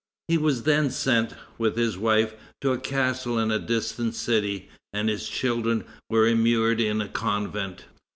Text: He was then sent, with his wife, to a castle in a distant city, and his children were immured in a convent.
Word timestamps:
He 0.27 0.35
was 0.39 0.63
then 0.63 0.89
sent, 0.89 1.35
with 1.59 1.77
his 1.77 1.95
wife, 1.95 2.33
to 2.61 2.71
a 2.71 2.79
castle 2.79 3.37
in 3.37 3.51
a 3.51 3.59
distant 3.59 4.15
city, 4.15 4.67
and 4.91 5.07
his 5.09 5.29
children 5.29 5.83
were 6.09 6.25
immured 6.25 6.81
in 6.81 7.01
a 7.01 7.07
convent. 7.07 7.85